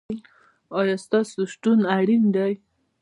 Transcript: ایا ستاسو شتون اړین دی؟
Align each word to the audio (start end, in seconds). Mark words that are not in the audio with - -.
ایا 0.79 0.95
ستاسو 1.05 1.39
شتون 1.51 1.79
اړین 1.97 2.23
دی؟ 2.35 2.53